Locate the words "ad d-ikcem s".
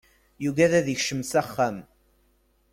0.79-1.33